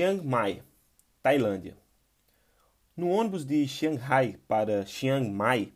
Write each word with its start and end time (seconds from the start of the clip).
Chiang 0.00 0.26
Mai, 0.26 0.62
Tailândia. 1.22 1.76
No 2.96 3.10
ônibus 3.10 3.44
de 3.44 3.68
Shanghai 3.68 4.38
para 4.48 4.86
Chiang 4.86 5.28
Mai, 5.28 5.74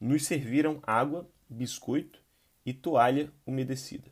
nos 0.00 0.26
serviram 0.26 0.82
água, 0.82 1.30
biscoito 1.48 2.20
e 2.66 2.74
toalha 2.74 3.32
umedecida. 3.46 4.10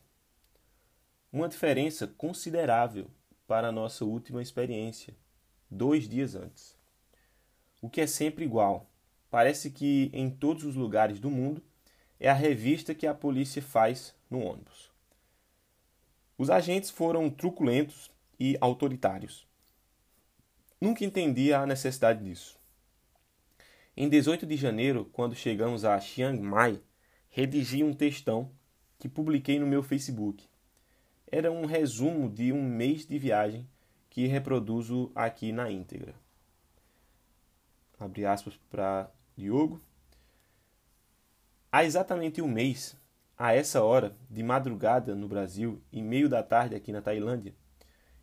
Uma 1.33 1.49
diferença 1.49 2.07
considerável 2.07 3.11
para 3.45 3.67
a 3.67 3.73
nossa 3.73 4.05
última 4.05 4.41
experiência, 4.41 5.13
dois 5.69 6.09
dias 6.09 6.37
antes. 6.37 6.79
O 7.81 7.91
que 7.91 8.01
é 8.01 8.07
sempre 8.07 8.45
igual. 8.45 8.89
Parece 9.29 9.73
que 9.73 10.09
em 10.13 10.31
todos 10.31 10.63
os 10.63 10.77
lugares 10.77 11.19
do 11.19 11.29
mundo 11.29 11.61
é 12.21 12.29
a 12.29 12.33
revista 12.33 12.95
que 12.95 13.09
a 13.09 13.13
polícia 13.13 13.61
faz 13.61 14.15
no 14.31 14.39
ônibus. 14.39 14.93
Os 16.39 16.49
agentes 16.49 16.91
foram 16.91 17.29
truculentos 17.29 18.09
e 18.43 18.59
autoritários. 18.61 19.47
Nunca 20.81 21.05
entendi 21.05 21.53
a 21.53 21.65
necessidade 21.65 22.25
disso. 22.25 22.59
Em 23.97 24.09
18 24.09 24.45
de 24.45 24.57
janeiro, 24.57 25.09
quando 25.13 25.37
chegamos 25.37 25.85
a 25.85 26.01
Chiang 26.01 26.41
Mai, 26.41 26.83
redigi 27.29 27.85
um 27.85 27.95
textão 27.95 28.51
que 28.99 29.09
publiquei 29.09 29.61
no 29.61 29.67
meu 29.67 29.81
Facebook. 29.81 30.45
Era 31.31 31.53
um 31.53 31.67
resumo 31.67 32.29
de 32.29 32.53
um 32.53 32.61
mês 32.61 33.07
de 33.07 33.17
viagem 33.17 33.69
que 34.11 34.27
reproduzo 34.27 35.13
aqui 35.15 35.53
na 35.53 35.71
íntegra. 35.71 36.13
Abre 37.97 38.27
aspas 38.27 38.59
para 38.69 39.09
Diogo. 39.37 39.81
Há 41.71 41.85
exatamente 41.85 42.43
um 42.43 42.49
mês, 42.49 42.97
a 43.39 43.55
essa 43.55 43.85
hora, 43.85 44.17
de 44.29 44.43
madrugada 44.43 45.15
no 45.15 45.29
Brasil 45.29 45.81
e 45.93 46.03
meio 46.03 46.29
da 46.29 46.43
tarde 46.43 46.75
aqui 46.75 46.91
na 46.91 47.01
Tailândia, 47.01 47.55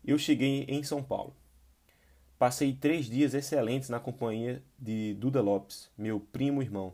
eu 0.04 0.18
cheguei 0.18 0.66
em 0.68 0.84
São 0.84 1.04
Paulo. 1.04 1.36
Passei 2.38 2.74
três 2.74 3.08
dias 3.08 3.34
excelentes 3.34 3.90
na 3.90 4.00
companhia 4.00 4.64
de 4.78 5.14
Duda 5.16 5.42
Lopes, 5.42 5.92
meu 5.98 6.20
primo 6.20 6.62
irmão, 6.62 6.94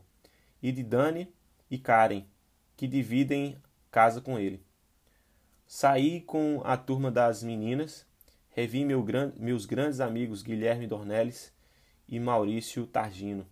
e 0.62 0.72
de 0.72 0.82
Dani 0.82 1.32
e 1.70 1.78
Karen, 1.78 2.26
que 2.76 2.88
dividem 2.88 3.58
casa 3.92 4.20
com 4.20 4.40
ele. 4.40 4.64
Saí 5.68 6.22
com 6.22 6.62
a 6.64 6.76
turma 6.76 7.12
das 7.12 7.44
meninas, 7.44 8.06
revi 8.50 8.84
meu 8.84 9.06
meus 9.38 9.66
grandes 9.66 10.00
amigos 10.00 10.42
Guilherme 10.42 10.88
Dornelles 10.88 11.54
e 12.08 12.20
Maurício 12.20 12.88
Targino. 12.88 13.46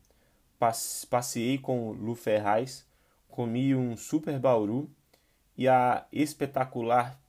Passei 1.10 1.58
com 1.58 1.92
Lu 1.92 2.16
Ferraz, 2.16 2.88
comi 3.28 3.76
um 3.76 3.98
super 3.98 4.40
bauru 4.40 4.90
e 5.58 5.68
a 5.68 6.06
espetacular 6.12 7.20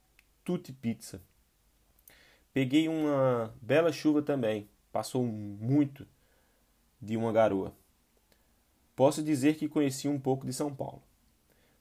Tutti 0.44 0.72
Pizza. 0.72 1.20
Peguei 2.54 2.88
uma 2.88 3.52
bela 3.60 3.90
chuva 3.90 4.22
também, 4.22 4.68
passou 4.92 5.24
muito 5.24 6.06
de 7.02 7.16
uma 7.16 7.32
garoa. 7.32 7.74
Posso 8.94 9.24
dizer 9.24 9.56
que 9.56 9.68
conheci 9.68 10.06
um 10.06 10.20
pouco 10.20 10.46
de 10.46 10.52
São 10.52 10.72
Paulo. 10.72 11.02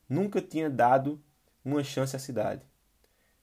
Nunca 0.09 0.41
tinha 0.41 0.71
dado 0.71 1.21
uma 1.63 1.83
chance 1.83 2.15
à 2.15 2.19
cidade. 2.19 2.63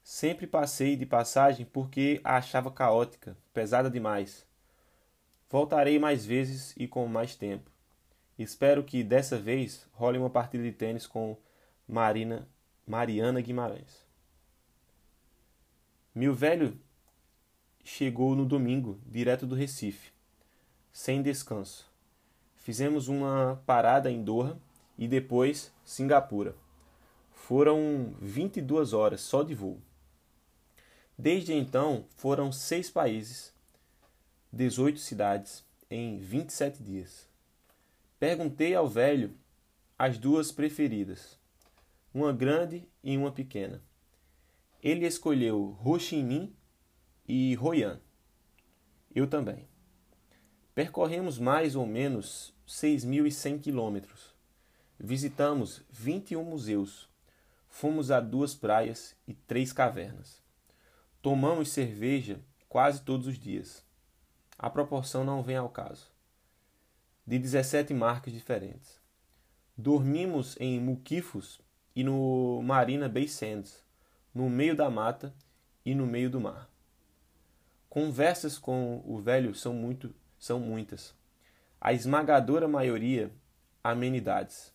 Sempre 0.03 0.45
passei 0.45 0.97
de 0.97 1.07
passagem 1.07 1.65
porque 1.65 2.21
a 2.25 2.39
achava 2.39 2.69
caótica, 2.69 3.37
pesada 3.55 3.89
demais. 3.89 4.45
Voltarei 5.49 6.01
mais 6.01 6.27
vezes 6.27 6.75
e 6.77 6.89
com 6.89 7.07
mais 7.07 7.37
tempo. 7.37 7.71
Espero 8.37 8.83
que 8.83 9.05
dessa 9.05 9.39
vez 9.39 9.87
role 9.93 10.19
uma 10.19 10.31
partida 10.31 10.65
de 10.65 10.73
tênis 10.73 11.07
com 11.07 11.37
Marina 11.87 12.49
Mariana 12.85 13.41
Guimarães. 13.41 14.05
Meu 16.13 16.35
velho 16.35 16.77
chegou 17.85 18.35
no 18.35 18.45
domingo, 18.45 18.99
direto 19.07 19.47
do 19.47 19.55
Recife, 19.55 20.13
sem 20.93 21.23
descanso. 21.23 21.91
Fizemos 22.57 23.09
uma 23.09 23.61
parada 23.67 24.11
em 24.11 24.23
Doha 24.23 24.59
e 24.99 25.09
depois 25.09 25.73
Singapura. 25.85 26.55
Foram 27.33 28.15
22 28.21 28.93
horas 28.93 29.21
só 29.21 29.43
de 29.43 29.55
voo. 29.55 29.81
Desde 31.19 31.53
então, 31.53 32.05
foram 32.17 32.53
seis 32.53 32.91
países, 32.91 33.53
18 34.53 34.99
cidades, 34.99 35.65
em 35.91 36.19
27 36.19 36.83
dias. 36.83 37.27
Perguntei 38.19 38.75
ao 38.75 38.89
velho 38.89 39.35
as 39.99 40.17
duas 40.17 40.53
preferidas, 40.53 41.39
uma 42.15 42.33
grande 42.33 42.89
e 43.03 43.17
uma 43.17 43.33
pequena. 43.33 43.83
Ele 44.83 45.07
escolheu 45.07 45.77
Ho 45.85 45.99
Chi 45.99 46.23
Minh 46.23 46.55
e 47.31 47.57
Hoi 47.57 47.85
An. 47.85 48.01
Eu 49.15 49.25
também. 49.29 49.69
Percorremos 50.75 51.39
mais 51.39 51.77
ou 51.77 51.87
menos 51.87 52.53
6.100 52.67 53.61
quilômetros. 53.61 54.35
Visitamos 54.99 55.81
21 55.91 56.43
museus. 56.43 57.09
Fomos 57.69 58.11
a 58.11 58.19
duas 58.19 58.53
praias 58.53 59.15
e 59.29 59.35
três 59.35 59.73
cavernas. 59.73 60.43
Tomamos 61.23 61.69
cerveja 61.69 62.41
quase 62.69 63.03
todos 63.03 63.29
os 63.29 63.39
dias. 63.39 63.85
A 64.59 64.69
proporção 64.69 65.23
não 65.23 65.41
vem 65.41 65.57
ao 65.57 65.69
caso. 65.69 66.11
De 67.25 67.39
17 67.39 67.95
marcas 67.95 68.33
diferentes. 68.33 69.01
Dormimos 69.79 70.57
em 70.59 70.81
Muquifos 70.81 71.61
e 71.95 72.03
no 72.03 72.61
Marina 72.61 73.09
Bay 73.09 73.29
Sands, 73.29 73.85
no 74.35 74.51
meio 74.51 74.75
da 74.75 74.91
mata 74.91 75.33
e 75.85 75.95
no 75.95 76.09
meio 76.09 76.29
do 76.29 76.41
mar. 76.41 76.70
Conversas 77.91 78.57
com 78.57 79.03
o 79.05 79.21
velho 79.21 79.53
são 79.53 79.75
muito, 79.75 80.15
são 80.39 80.61
muitas. 80.61 81.13
A 81.81 81.93
esmagadora 81.93 82.69
maioria 82.69 83.33
amenidades. 83.83 84.73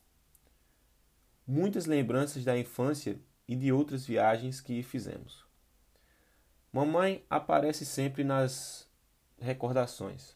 Muitas 1.47 1.85
lembranças 1.85 2.43
da 2.43 2.57
infância 2.59 3.17
e 3.47 3.55
de 3.55 3.71
outras 3.71 4.05
viagens 4.05 4.59
que 4.59 4.83
fizemos. 4.83 5.45
Mamãe 6.73 7.23
aparece 7.29 7.85
sempre 7.85 8.21
nas 8.21 8.85
recordações. 9.39 10.35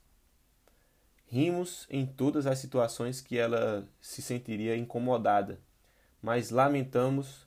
Rimos 1.25 1.85
em 1.89 2.05
todas 2.05 2.47
as 2.47 2.59
situações 2.59 3.19
que 3.19 3.37
ela 3.37 3.85
se 3.99 4.21
sentiria 4.21 4.77
incomodada, 4.77 5.59
mas 6.21 6.49
lamentamos 6.49 7.45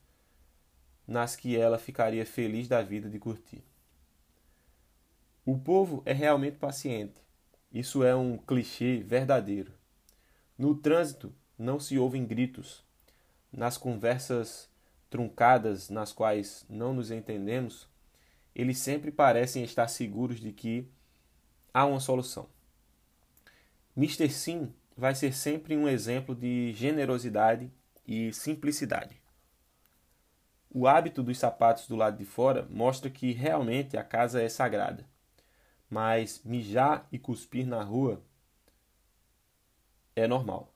nas 1.06 1.34
que 1.34 1.56
ela 1.56 1.78
ficaria 1.78 2.26
feliz 2.26 2.68
da 2.68 2.82
vida 2.82 3.08
de 3.08 3.18
curtir. 3.18 3.64
O 5.44 5.58
povo 5.58 6.04
é 6.06 6.12
realmente 6.12 6.56
paciente. 6.56 7.20
Isso 7.72 8.04
é 8.04 8.14
um 8.14 8.38
clichê 8.38 8.98
verdadeiro. 8.98 9.72
No 10.56 10.72
trânsito 10.72 11.34
não 11.58 11.80
se 11.80 11.98
ouvem 11.98 12.24
gritos. 12.24 12.84
Nas 13.52 13.76
conversas 13.76 14.70
truncadas 15.10 15.90
nas 15.90 16.12
quais 16.12 16.64
não 16.68 16.94
nos 16.94 17.10
entendemos, 17.10 17.88
eles 18.54 18.78
sempre 18.78 19.10
parecem 19.10 19.64
estar 19.64 19.88
seguros 19.88 20.38
de 20.38 20.52
que 20.52 20.88
há 21.74 21.84
uma 21.86 21.98
solução. 21.98 22.48
Mr. 23.96 24.30
Sim 24.30 24.72
vai 24.96 25.12
ser 25.16 25.34
sempre 25.34 25.76
um 25.76 25.88
exemplo 25.88 26.36
de 26.36 26.72
generosidade 26.72 27.68
e 28.06 28.32
simplicidade. 28.32 29.20
O 30.70 30.86
hábito 30.86 31.20
dos 31.20 31.36
sapatos 31.36 31.88
do 31.88 31.96
lado 31.96 32.16
de 32.16 32.24
fora 32.24 32.64
mostra 32.70 33.10
que 33.10 33.32
realmente 33.32 33.96
a 33.96 34.04
casa 34.04 34.40
é 34.40 34.48
sagrada 34.48 35.10
mas 35.92 36.40
mijar 36.42 37.06
e 37.12 37.18
cuspir 37.18 37.66
na 37.66 37.82
rua 37.82 38.24
é 40.16 40.26
normal. 40.26 40.72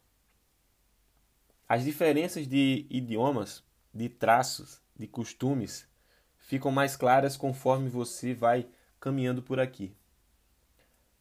As 1.66 1.84
diferenças 1.84 2.46
de 2.46 2.86
idiomas, 2.90 3.64
de 3.94 4.10
traços, 4.10 4.78
de 4.94 5.06
costumes 5.06 5.88
ficam 6.36 6.70
mais 6.70 6.96
claras 6.96 7.34
conforme 7.34 7.88
você 7.88 8.34
vai 8.34 8.68
caminhando 9.00 9.42
por 9.42 9.58
aqui. 9.58 9.96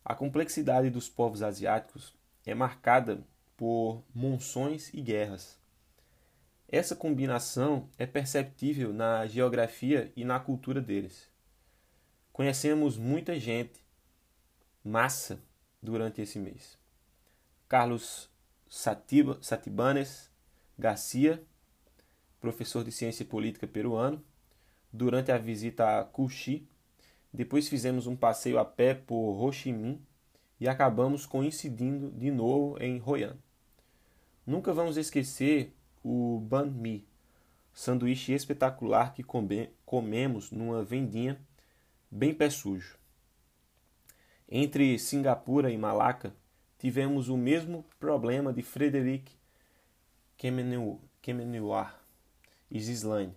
A 0.04 0.14
complexidade 0.14 0.90
dos 0.90 1.08
povos 1.08 1.42
asiáticos 1.42 2.14
é 2.46 2.54
marcada 2.54 3.26
por 3.56 4.04
monções 4.14 4.94
e 4.94 5.00
guerras. 5.00 5.58
Essa 6.68 6.98
combinação 6.98 7.90
é 7.98 8.06
perceptível 8.06 8.92
na 8.92 9.26
geografia 9.26 10.12
e 10.18 10.26
na 10.26 10.38
cultura 10.38 10.82
deles. 10.82 11.30
Conhecemos 12.34 12.98
muita 12.98 13.40
gente 13.40 13.85
massa 14.86 15.42
durante 15.82 16.22
esse 16.22 16.38
mês. 16.38 16.78
Carlos 17.68 18.30
Satiba, 18.70 19.40
Satibanes 19.42 20.30
Garcia, 20.78 21.42
professor 22.40 22.84
de 22.84 22.92
ciência 22.92 23.26
política 23.26 23.66
peruano, 23.66 24.24
durante 24.94 25.32
a 25.32 25.38
visita 25.38 26.00
a 26.00 26.04
Cuxi. 26.04 26.68
Depois 27.34 27.68
fizemos 27.68 28.06
um 28.06 28.16
passeio 28.16 28.60
a 28.60 28.66
pé 28.66 28.94
por 28.94 29.42
Ho 29.42 29.52
Chi 29.52 29.74
Minh 29.74 30.00
e 30.60 30.68
acabamos 30.68 31.26
coincidindo 31.26 32.12
de 32.12 32.30
novo 32.30 32.78
em 32.82 33.02
Hoi 33.04 33.24
An. 33.24 33.38
Nunca 34.46 34.72
vamos 34.72 34.96
esquecer 34.96 35.74
o 36.04 36.40
banh 36.40 36.70
mi, 36.70 37.08
sanduíche 37.74 38.34
espetacular 38.34 39.14
que 39.14 39.24
come, 39.24 39.72
comemos 39.86 40.52
numa 40.52 40.84
vendinha 40.84 41.40
bem 42.12 42.34
pé 42.34 42.50
sujo. 42.50 42.98
Entre 44.48 45.00
Singapura 45.00 45.72
e 45.72 45.78
Malaca, 45.78 46.36
tivemos 46.78 47.30
o 47.30 47.38
mesmo 47.38 47.84
problema 48.00 48.54
de 48.54 48.62
Frederic 48.62 49.32
Kemenoir 50.38 51.96
e 52.70 52.80
Gislaine, 52.80 53.34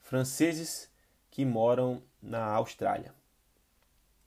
franceses 0.00 0.88
que 1.28 1.44
moram 1.44 2.02
na 2.22 2.44
Austrália. 2.44 3.12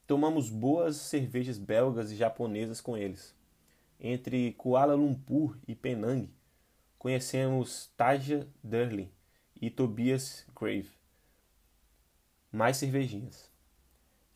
Tomamos 0.06 0.50
boas 0.50 0.98
cervejas 0.98 1.58
belgas 1.58 2.12
e 2.12 2.18
japonesas 2.18 2.82
com 2.82 2.98
eles. 2.98 3.34
Entre 3.98 4.52
Kuala 4.54 4.96
Lumpur 4.96 5.58
e 5.66 5.76
Penang, 5.76 6.30
conhecemos 6.98 7.90
Taja 7.96 8.48
Durley 8.62 9.10
e 9.62 9.70
Tobias 9.70 10.46
Grave. 10.54 10.90
Mais 12.52 12.78
cervejinhas. 12.78 13.51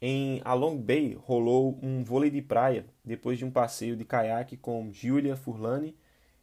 Em 0.01 0.41
Along 0.43 0.77
Bay 0.77 1.13
rolou 1.13 1.79
um 1.81 2.03
vôlei 2.03 2.29
de 2.29 2.41
praia 2.41 2.85
depois 3.03 3.37
de 3.37 3.45
um 3.45 3.51
passeio 3.51 3.95
de 3.95 4.03
caiaque 4.03 4.57
com 4.57 4.91
Giulia 4.91 5.35
Furlani 5.37 5.95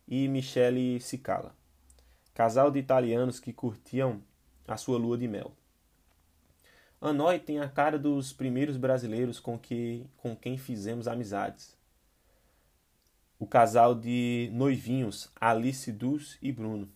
e 0.08 0.26
Michele 0.26 0.98
Cicala, 1.00 1.54
casal 2.34 2.70
de 2.70 2.78
italianos 2.78 3.38
que 3.38 3.52
curtiam 3.52 4.22
a 4.66 4.76
sua 4.76 4.98
lua 4.98 5.18
de 5.18 5.28
mel. 5.28 5.52
Hanoi 7.00 7.38
tem 7.38 7.58
a 7.58 7.68
cara 7.68 7.98
dos 7.98 8.32
primeiros 8.32 8.76
brasileiros 8.76 9.40
com, 9.40 9.58
que, 9.58 10.06
com 10.16 10.36
quem 10.36 10.56
fizemos 10.56 11.08
amizades. 11.08 11.76
O 13.38 13.46
casal 13.46 13.94
de 13.94 14.48
noivinhos 14.52 15.28
Alice 15.34 15.90
Dus 15.90 16.38
e 16.40 16.52
Bruno, 16.52 16.88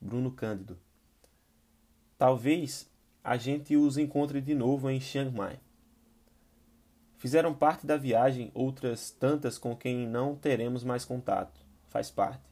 Bruno 0.00 0.30
Cândido. 0.30 0.78
Talvez 2.16 2.88
a 3.24 3.36
gente 3.36 3.76
os 3.76 3.98
encontre 3.98 4.40
de 4.40 4.54
novo 4.54 4.88
em 4.88 5.00
Chiang 5.00 5.36
Mai. 5.36 5.58
Fizeram 7.24 7.54
parte 7.54 7.86
da 7.86 7.96
viagem 7.96 8.50
outras 8.52 9.10
tantas 9.10 9.56
com 9.56 9.74
quem 9.74 10.06
não 10.06 10.36
teremos 10.36 10.84
mais 10.84 11.06
contato. 11.06 11.58
Faz 11.88 12.10
parte. 12.10 12.44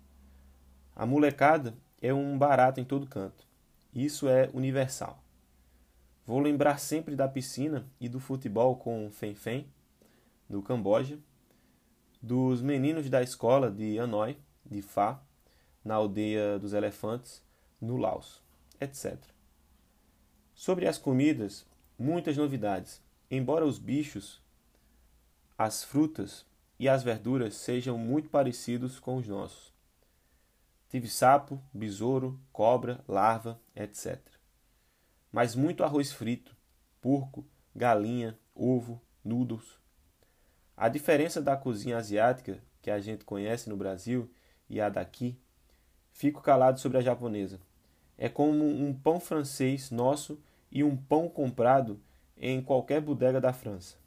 A 0.97 1.05
molecada 1.05 1.75
é 2.01 2.15
um 2.15 2.39
barato 2.39 2.81
em 2.81 2.85
todo 2.87 3.07
canto. 3.07 3.47
Isso 3.95 4.27
é 4.31 4.49
universal. 4.55 5.23
Vou 6.27 6.41
lembrar 6.41 6.79
sempre 6.79 7.15
da 7.15 7.29
piscina 7.29 7.87
e 8.01 8.09
do 8.09 8.19
futebol 8.19 8.75
com 8.77 9.11
Fen 9.11 9.35
Fen, 9.35 9.67
do 10.49 10.63
Camboja, 10.63 11.19
dos 12.23 12.63
meninos 12.63 13.11
da 13.11 13.23
escola 13.23 13.71
de 13.71 13.99
Hanoi, 13.99 14.39
de 14.65 14.81
Phá, 14.81 15.23
na 15.85 15.97
aldeia 15.97 16.59
dos 16.59 16.73
elefantes, 16.73 17.45
no 17.79 17.99
Laos, 17.99 18.43
etc. 18.81 19.19
Sobre 20.55 20.87
as 20.87 20.97
comidas, 20.97 21.67
muitas 21.99 22.39
novidades. 22.39 23.03
Embora 23.31 23.67
os 23.67 23.79
bichos 23.79 24.42
as 25.65 25.85
frutas 25.85 26.45
e 26.77 26.89
as 26.89 27.05
verduras 27.05 27.55
sejam 27.55 27.97
muito 27.97 28.29
parecidos 28.29 28.99
com 28.99 29.17
os 29.17 29.29
nossos. 29.29 29.73
Tive 30.89 31.09
sapo, 31.09 31.63
besouro, 31.73 32.41
cobra, 32.53 33.03
larva, 33.07 33.61
etc. 33.77 34.19
Mas 35.31 35.55
muito 35.55 35.85
arroz 35.85 36.13
frito, 36.13 36.57
porco, 37.01 37.47
galinha, 37.75 38.37
ovo, 38.53 39.01
noodles. 39.25 39.79
A 40.77 40.89
diferença 40.89 41.41
da 41.41 41.57
cozinha 41.57 41.97
asiática 41.97 42.61
que 42.83 42.91
a 42.91 42.99
gente 42.99 43.25
conhece 43.25 43.71
no 43.71 43.77
Brasil 43.77 44.29
e 44.69 44.81
a 44.81 44.89
daqui, 44.89 45.39
fico 46.11 46.43
calado 46.43 46.81
sobre 46.81 46.99
a 46.99 47.03
japonesa. 47.03 47.61
É 48.19 48.29
como 48.29 48.65
um 48.65 48.93
pão 48.93 49.21
francês 49.21 49.93
nosso 49.93 50.43
e 50.73 50.83
um 50.83 50.97
pão 50.97 51.29
comprado 51.29 52.01
em 52.37 52.61
qualquer 52.61 53.01
bodega 53.01 53.41
da 53.41 53.53
França. 53.53 54.02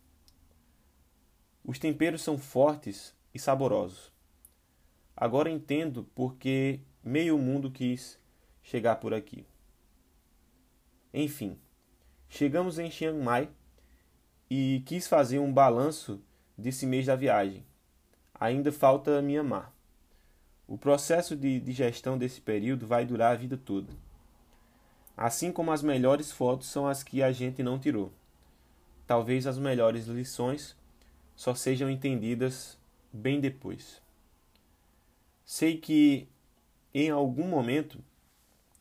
Os 1.65 1.79
temperos 1.79 2.21
são 2.21 2.37
fortes 2.37 3.13
e 3.33 3.39
saborosos. 3.39 4.11
Agora 5.17 5.49
entendo 5.49 6.07
porque 6.13 6.79
meio 7.03 7.37
mundo 7.39 7.71
quis 7.71 8.19
chegar 8.61 8.97
por 8.97 9.13
aqui. 9.13 9.45
Enfim, 11.11 11.57
chegamos 12.29 12.77
em 12.77 12.91
Chiang 12.91 13.17
Mai 13.17 13.49
e 14.49 14.83
quis 14.85 15.07
fazer 15.07 15.39
um 15.39 15.51
balanço 15.51 16.21
desse 16.55 16.85
mês 16.85 17.07
da 17.07 17.15
viagem. 17.15 17.65
Ainda 18.39 18.71
falta 18.71 19.21
Myanmar. 19.21 19.71
O 20.67 20.77
processo 20.77 21.35
de 21.35 21.59
digestão 21.59 22.17
desse 22.17 22.41
período 22.41 22.85
vai 22.85 23.05
durar 23.05 23.31
a 23.31 23.37
vida 23.37 23.57
toda. 23.57 23.91
Assim 25.17 25.51
como 25.51 25.71
as 25.71 25.81
melhores 25.81 26.31
fotos 26.31 26.67
são 26.67 26.87
as 26.87 27.01
que 27.01 27.23
a 27.23 27.31
gente 27.31 27.63
não 27.63 27.79
tirou. 27.79 28.11
Talvez 29.07 29.47
as 29.47 29.57
melhores 29.57 30.05
lições 30.05 30.75
só 31.35 31.53
sejam 31.53 31.89
entendidas 31.89 32.79
bem 33.11 33.39
depois. 33.39 34.01
Sei 35.43 35.77
que 35.77 36.27
em 36.93 37.09
algum 37.09 37.47
momento 37.47 38.03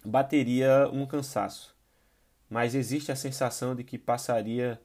bateria 0.04 0.88
um 0.92 1.06
cansaço, 1.06 1.76
mas 2.48 2.74
existe 2.74 3.10
a 3.10 3.16
sensação 3.16 3.74
de 3.74 3.82
que 3.82 3.98
passaria 3.98 4.80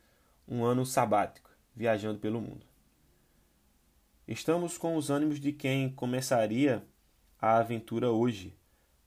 um 0.47 0.63
ano 0.63 0.85
sabático 0.85 1.49
viajando 1.75 2.19
pelo 2.19 2.41
mundo. 2.41 2.65
Estamos 4.27 4.77
com 4.77 4.95
os 4.95 5.09
ânimos 5.09 5.39
de 5.39 5.51
quem 5.51 5.91
começaria 5.91 6.85
a 7.41 7.57
aventura 7.57 8.11
hoje, 8.11 8.55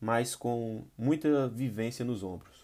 mas 0.00 0.34
com 0.34 0.84
muita 0.96 1.48
vivência 1.48 2.04
nos 2.04 2.22
ombros. 2.22 2.62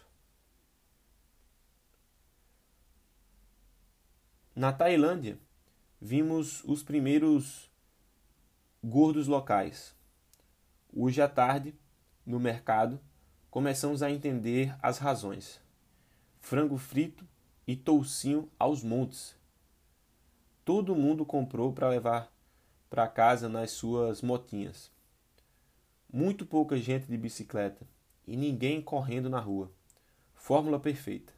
Na 4.56 4.72
Tailândia, 4.72 5.38
vimos 6.00 6.62
os 6.64 6.82
primeiros 6.82 7.70
gordos 8.82 9.26
locais. 9.26 9.94
Hoje 10.92 11.20
à 11.20 11.28
tarde, 11.28 11.74
no 12.24 12.38
mercado, 12.38 13.00
começamos 13.50 14.02
a 14.02 14.10
entender 14.10 14.76
as 14.80 14.98
razões. 14.98 15.60
Frango 16.40 16.78
frito 16.78 17.26
e 17.66 17.76
toucinho 17.76 18.50
aos 18.58 18.82
montes. 18.82 19.36
Todo 20.64 20.94
mundo 20.94 21.26
comprou 21.26 21.72
para 21.72 21.88
levar 21.88 22.32
para 22.88 23.08
casa 23.08 23.48
nas 23.48 23.72
suas 23.72 24.22
motinhas. 24.22 24.90
Muito 26.10 26.46
pouca 26.46 26.78
gente 26.78 27.06
de 27.06 27.18
bicicleta 27.18 27.86
e 28.26 28.36
ninguém 28.36 28.80
correndo 28.80 29.28
na 29.28 29.40
rua. 29.40 29.70
Fórmula 30.34 30.78
perfeita. 30.80 31.37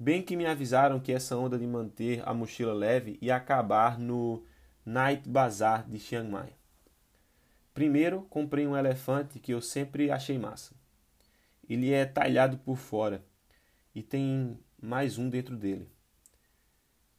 Bem 0.00 0.22
que 0.22 0.36
me 0.36 0.46
avisaram 0.46 1.00
que 1.00 1.10
essa 1.10 1.36
onda 1.36 1.58
de 1.58 1.66
manter 1.66 2.22
a 2.24 2.32
mochila 2.32 2.72
leve 2.72 3.18
ia 3.20 3.34
acabar 3.34 3.98
no 3.98 4.44
Night 4.86 5.28
Bazaar 5.28 5.88
de 5.88 5.98
Chiang 5.98 6.30
Mai. 6.30 6.52
Primeiro, 7.74 8.22
comprei 8.30 8.64
um 8.64 8.76
elefante 8.76 9.40
que 9.40 9.52
eu 9.52 9.60
sempre 9.60 10.08
achei 10.08 10.38
massa. 10.38 10.72
Ele 11.68 11.92
é 11.92 12.04
talhado 12.04 12.58
por 12.58 12.76
fora 12.76 13.24
e 13.92 14.00
tem 14.00 14.56
mais 14.80 15.18
um 15.18 15.28
dentro 15.28 15.56
dele. 15.56 15.90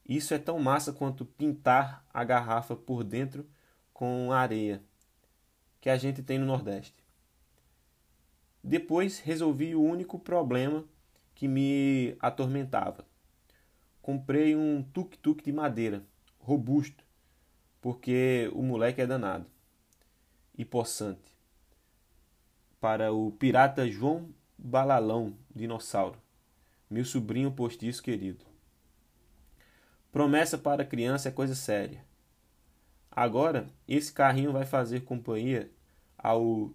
Isso 0.08 0.34
é 0.34 0.40
tão 0.40 0.58
massa 0.58 0.94
quanto 0.94 1.26
pintar 1.26 2.06
a 2.14 2.24
garrafa 2.24 2.78
por 2.78 3.04
dentro 3.04 3.46
com 3.94 4.32
areia 4.32 4.82
que 5.82 5.90
a 5.90 5.98
gente 5.98 6.24
tem 6.24 6.40
no 6.40 6.46
Nordeste. 6.46 7.04
Depois 8.64 9.20
resolvi 9.20 9.76
o 9.76 9.84
único 9.84 10.18
problema 10.18 10.86
que 11.40 11.48
me 11.48 12.18
atormentava. 12.20 13.06
Comprei 14.02 14.58
um 14.58 14.84
tuk-tuk 14.84 15.42
de 15.42 15.54
madeira, 15.54 16.04
robusto, 16.38 17.02
porque 17.80 18.52
o 18.54 18.62
moleque 18.62 19.00
é 19.00 19.08
danado 19.08 19.46
e 20.58 20.66
possante. 20.66 21.34
Para 22.82 23.14
o 23.14 23.32
pirata 23.32 23.90
João 23.90 24.34
Balalão, 24.58 25.34
dinossauro, 25.56 26.20
meu 26.90 27.06
sobrinho 27.06 27.54
postiço 27.54 28.04
querido. 28.04 28.44
Promessa 30.12 30.58
para 30.58 30.84
criança 30.84 31.30
é 31.30 31.32
coisa 31.32 31.56
séria. 31.56 32.04
Agora, 33.10 33.70
esse 33.88 34.12
carrinho 34.12 34.52
vai 34.52 34.66
fazer 34.66 35.06
companhia 35.06 35.72
ao 36.18 36.74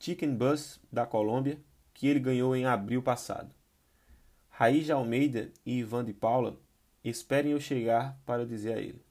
Chicken 0.00 0.34
Bus 0.34 0.80
da 0.90 1.06
Colômbia, 1.06 1.60
que 1.92 2.08
ele 2.08 2.18
ganhou 2.18 2.56
em 2.56 2.66
abril 2.66 3.00
passado. 3.00 3.54
Raiz 4.56 4.88
Almeida 4.88 5.50
e 5.66 5.80
Ivan 5.80 6.04
de 6.04 6.12
Paula 6.12 6.60
esperem 7.02 7.50
eu 7.50 7.60
chegar 7.60 8.16
para 8.24 8.46
dizer 8.46 8.74
a 8.74 8.80
ele. 8.80 9.04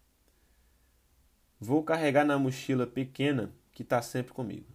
Vou 1.60 1.84
carregar 1.84 2.24
na 2.24 2.40
mochila 2.40 2.88
pequena 2.88 3.54
que 3.74 3.84
está 3.84 4.02
sempre 4.02 4.32
comigo. 4.32 4.68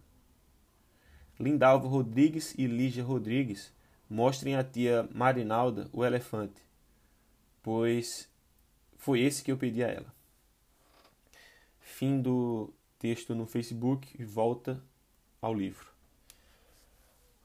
Lindalvo 1.39 1.87
Rodrigues 1.87 2.53
e 2.55 2.67
Lígia 2.67 3.03
Rodrigues 3.03 3.73
mostrem 4.07 4.55
à 4.55 4.63
tia 4.63 5.09
Marinalda 5.11 5.89
o 5.91 6.05
elefante, 6.05 6.61
pois 7.63 8.29
foi 8.95 9.21
esse 9.21 9.43
que 9.43 9.51
eu 9.51 9.57
pedi 9.57 9.83
a 9.83 9.87
ela. 9.87 10.13
Fim 11.79 12.21
do 12.21 12.71
texto 12.99 13.33
no 13.33 13.47
Facebook 13.47 14.07
e 14.19 14.23
volta 14.23 14.79
ao 15.41 15.51
livro. 15.51 15.98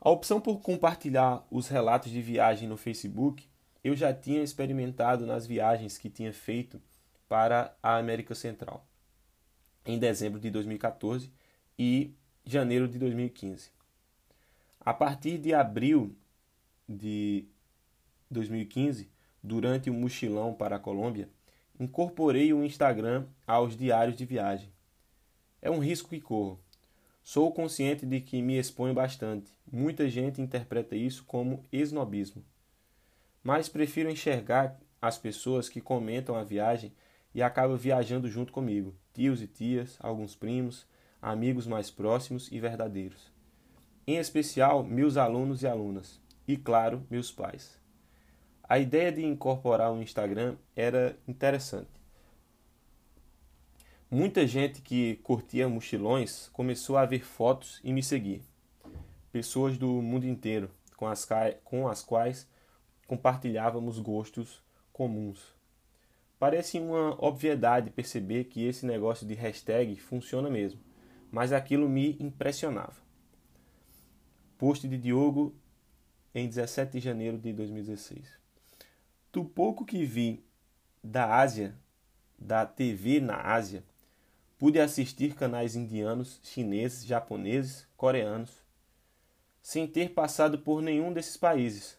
A 0.05 0.11
opção 0.11 0.39
por 0.39 0.61
compartilhar 0.61 1.43
os 1.49 1.67
relatos 1.67 2.11
de 2.11 2.21
viagem 2.21 2.69
no 2.69 2.77
Facebook 2.77 3.49
eu 3.83 3.95
já 3.95 4.13
tinha 4.13 4.43
experimentado 4.43 5.25
nas 5.25 5.47
viagens 5.47 5.97
que 5.97 6.11
tinha 6.11 6.31
feito 6.31 6.79
para 7.27 7.75
a 7.81 7.97
América 7.97 8.35
Central, 8.35 8.85
em 9.83 9.97
dezembro 9.97 10.39
de 10.39 10.51
2014 10.51 11.31
e 11.79 12.13
janeiro 12.45 12.87
de 12.87 12.99
2015. 12.99 13.71
A 14.79 14.93
partir 14.93 15.39
de 15.39 15.55
abril 15.55 16.15
de 16.87 17.47
2015, 18.29 19.09
durante 19.41 19.89
o 19.89 19.93
mochilão 19.95 20.53
para 20.53 20.75
a 20.75 20.79
Colômbia, 20.79 21.27
incorporei 21.79 22.53
o 22.53 22.63
Instagram 22.63 23.25
aos 23.47 23.75
diários 23.75 24.15
de 24.15 24.23
viagem. 24.23 24.71
É 25.63 25.71
um 25.71 25.79
risco 25.79 26.09
que 26.09 26.21
corro. 26.21 26.63
Sou 27.27 27.51
consciente 27.51 28.05
de 28.05 28.21
que 28.21 28.39
me 28.39 28.55
exponho 28.55 28.93
bastante. 28.93 29.51
Muita 29.69 30.07
gente 30.07 30.39
interpreta 30.39 30.95
isso 30.95 31.23
como 31.25 31.63
esnobismo. 31.71 32.45
Mas 33.43 33.67
prefiro 33.67 34.11
enxergar 34.11 34.79
as 35.01 35.17
pessoas 35.17 35.67
que 35.67 35.81
comentam 35.81 36.35
a 36.35 36.43
viagem 36.43 36.93
e 37.33 37.41
acabam 37.41 37.75
viajando 37.77 38.29
junto 38.29 38.53
comigo, 38.53 38.93
tios 39.11 39.41
e 39.41 39.47
tias, 39.47 39.97
alguns 40.01 40.35
primos, 40.35 40.85
amigos 41.19 41.65
mais 41.65 41.89
próximos 41.89 42.51
e 42.51 42.59
verdadeiros. 42.59 43.33
Em 44.05 44.17
especial, 44.17 44.83
meus 44.83 45.17
alunos 45.17 45.63
e 45.63 45.67
alunas, 45.67 46.21
e 46.47 46.55
claro, 46.55 47.07
meus 47.09 47.31
pais. 47.31 47.81
A 48.63 48.77
ideia 48.77 49.11
de 49.11 49.25
incorporar 49.25 49.91
o 49.91 49.99
Instagram 49.99 50.57
era 50.75 51.17
interessante. 51.27 52.04
Muita 54.17 54.47
gente 54.47 54.81
que 54.81 55.17
curtia 55.17 55.67
mochilões 55.67 56.47
começou 56.53 56.95
a 56.95 57.05
ver 57.05 57.25
fotos 57.25 57.81
e 57.83 57.91
me 57.91 58.01
seguir. 58.01 58.45
Pessoas 59.29 59.77
do 59.77 60.01
mundo 60.01 60.25
inteiro, 60.25 60.71
com 60.95 61.05
as, 61.05 61.27
com 61.65 61.85
as 61.85 62.01
quais 62.01 62.49
compartilhávamos 63.07 63.99
gostos 63.99 64.63
comuns. 64.93 65.53
Parece 66.39 66.79
uma 66.79 67.21
obviedade 67.21 67.89
perceber 67.89 68.45
que 68.45 68.63
esse 68.65 68.85
negócio 68.85 69.27
de 69.27 69.33
hashtag 69.33 69.97
funciona 69.97 70.49
mesmo, 70.49 70.79
mas 71.29 71.51
aquilo 71.51 71.89
me 71.89 72.15
impressionava. 72.17 72.95
Post 74.57 74.87
de 74.87 74.97
Diogo 74.97 75.53
em 76.33 76.47
17 76.47 76.93
de 76.93 76.99
janeiro 77.01 77.37
de 77.37 77.51
2016. 77.51 78.39
Do 79.33 79.43
pouco 79.43 79.83
que 79.83 80.05
vi 80.05 80.41
da 81.03 81.35
Ásia, 81.35 81.75
da 82.39 82.65
TV 82.65 83.19
na 83.19 83.41
Ásia, 83.41 83.83
pude 84.65 84.79
assistir 84.79 85.35
canais 85.35 85.75
indianos, 85.75 86.39
chineses, 86.41 87.05
japoneses, 87.05 87.87
coreanos, 87.95 88.49
sem 89.61 89.85
ter 89.85 90.11
passado 90.11 90.57
por 90.57 90.81
nenhum 90.81 91.13
desses 91.13 91.37
países. 91.37 91.95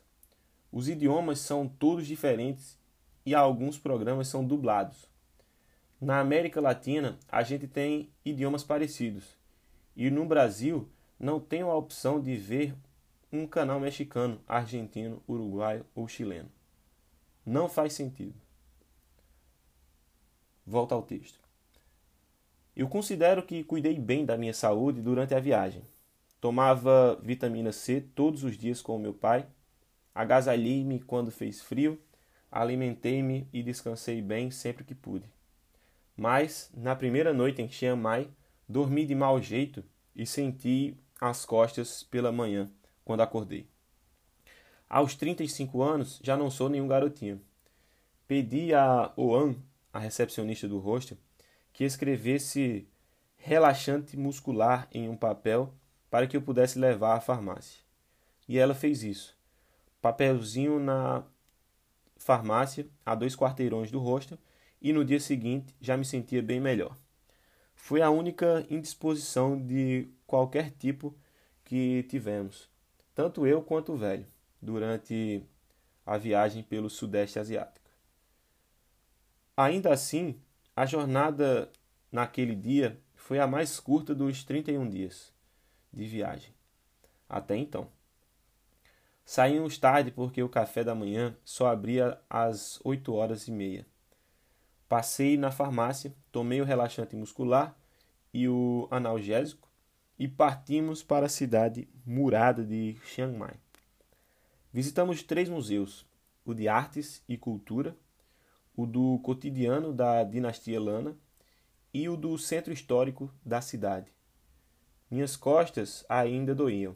Os 0.72 0.88
idiomas 0.88 1.38
são 1.38 1.68
todos 1.68 2.08
diferentes 2.08 2.76
e 3.24 3.36
alguns 3.36 3.78
programas 3.78 4.26
são 4.26 4.44
dublados. 4.44 5.08
Na 6.00 6.18
América 6.18 6.60
Latina, 6.60 7.16
a 7.28 7.40
gente 7.44 7.68
tem 7.68 8.10
idiomas 8.24 8.64
parecidos. 8.64 9.38
E 9.94 10.10
no 10.10 10.26
Brasil, 10.26 10.90
não 11.20 11.38
tenho 11.38 11.70
a 11.70 11.76
opção 11.76 12.20
de 12.20 12.34
ver 12.34 12.74
um 13.32 13.46
canal 13.46 13.78
mexicano, 13.78 14.40
argentino, 14.44 15.22
uruguaio 15.28 15.86
ou 15.94 16.08
chileno. 16.08 16.50
Não 17.44 17.68
faz 17.68 17.92
sentido. 17.92 18.34
Volta 20.66 20.96
ao 20.96 21.02
texto. 21.04 21.45
Eu 22.76 22.88
considero 22.88 23.42
que 23.42 23.64
cuidei 23.64 23.98
bem 23.98 24.26
da 24.26 24.36
minha 24.36 24.52
saúde 24.52 25.00
durante 25.00 25.34
a 25.34 25.40
viagem. 25.40 25.82
Tomava 26.38 27.18
vitamina 27.22 27.72
C 27.72 28.02
todos 28.14 28.44
os 28.44 28.58
dias 28.58 28.82
com 28.82 28.96
o 28.96 28.98
meu 28.98 29.14
pai, 29.14 29.46
agasalhei-me 30.14 31.00
quando 31.00 31.30
fez 31.30 31.62
frio, 31.62 31.98
alimentei-me 32.52 33.48
e 33.50 33.62
descansei 33.62 34.20
bem 34.20 34.50
sempre 34.50 34.84
que 34.84 34.94
pude. 34.94 35.24
Mas, 36.14 36.70
na 36.76 36.94
primeira 36.94 37.32
noite 37.32 37.62
em 37.62 37.68
Chiang 37.68 38.00
Mai, 38.00 38.28
dormi 38.68 39.06
de 39.06 39.14
mau 39.14 39.40
jeito 39.40 39.82
e 40.14 40.26
senti 40.26 40.98
as 41.18 41.46
costas 41.46 42.02
pela 42.02 42.30
manhã, 42.30 42.70
quando 43.06 43.22
acordei. 43.22 43.66
Aos 44.88 45.14
35 45.14 45.82
anos, 45.82 46.20
já 46.22 46.36
não 46.36 46.50
sou 46.50 46.68
nenhum 46.68 46.86
garotinho. 46.86 47.40
Pedi 48.28 48.74
a 48.74 49.12
Oan, 49.16 49.56
a 49.92 49.98
recepcionista 49.98 50.68
do 50.68 50.78
hostel, 50.78 51.16
que 51.76 51.84
escrevesse 51.84 52.88
relaxante 53.36 54.16
muscular 54.16 54.88
em 54.90 55.10
um 55.10 55.14
papel 55.14 55.74
para 56.08 56.26
que 56.26 56.34
eu 56.34 56.40
pudesse 56.40 56.78
levar 56.78 57.14
à 57.14 57.20
farmácia. 57.20 57.82
E 58.48 58.56
ela 58.56 58.74
fez 58.74 59.02
isso. 59.02 59.36
Papelzinho 60.00 60.80
na 60.80 61.22
farmácia, 62.16 62.88
a 63.04 63.14
dois 63.14 63.36
quarteirões 63.36 63.90
do 63.90 64.00
hostel, 64.00 64.38
e 64.80 64.90
no 64.90 65.04
dia 65.04 65.20
seguinte 65.20 65.76
já 65.78 65.98
me 65.98 66.04
sentia 66.06 66.42
bem 66.42 66.58
melhor. 66.58 66.96
Foi 67.74 68.00
a 68.00 68.08
única 68.08 68.66
indisposição 68.70 69.62
de 69.62 70.08
qualquer 70.26 70.70
tipo 70.70 71.14
que 71.62 72.04
tivemos, 72.04 72.70
tanto 73.14 73.46
eu 73.46 73.60
quanto 73.60 73.92
o 73.92 73.98
velho 73.98 74.26
durante 74.62 75.42
a 76.06 76.16
viagem 76.16 76.62
pelo 76.62 76.88
Sudeste 76.88 77.38
Asiático. 77.38 77.90
Ainda 79.54 79.92
assim, 79.92 80.40
a 80.76 80.84
jornada 80.84 81.72
naquele 82.12 82.54
dia 82.54 83.00
foi 83.14 83.40
a 83.40 83.46
mais 83.46 83.80
curta 83.80 84.14
dos 84.14 84.44
31 84.44 84.88
dias 84.90 85.32
de 85.90 86.04
viagem. 86.04 86.54
Até 87.26 87.56
então. 87.56 87.88
Saímos 89.24 89.78
tarde 89.78 90.10
porque 90.10 90.42
o 90.42 90.48
café 90.48 90.84
da 90.84 90.94
manhã 90.94 91.34
só 91.44 91.68
abria 91.68 92.20
às 92.28 92.78
8 92.84 93.12
horas 93.12 93.48
e 93.48 93.50
meia. 93.50 93.86
Passei 94.86 95.36
na 95.36 95.50
farmácia, 95.50 96.14
tomei 96.30 96.60
o 96.60 96.64
relaxante 96.64 97.16
muscular 97.16 97.74
e 98.32 98.46
o 98.46 98.86
analgésico 98.90 99.68
e 100.18 100.28
partimos 100.28 101.02
para 101.02 101.26
a 101.26 101.30
cidade 101.30 101.88
murada 102.04 102.62
de 102.62 102.96
Chiang 103.02 103.36
Mai. 103.36 103.54
Visitamos 104.72 105.22
três 105.22 105.48
museus: 105.48 106.06
o 106.44 106.54
de 106.54 106.68
Artes 106.68 107.22
e 107.26 107.36
Cultura, 107.36 107.96
o 108.76 108.86
do 108.86 109.18
Cotidiano 109.20 109.92
da 109.92 110.22
Dinastia 110.22 110.80
Lana 110.80 111.16
e 111.92 112.08
o 112.08 112.16
do 112.16 112.36
Centro 112.36 112.72
Histórico 112.72 113.32
da 113.44 113.60
cidade. 113.60 114.12
Minhas 115.10 115.36
costas 115.36 116.04
ainda 116.08 116.54
doíam. 116.54 116.94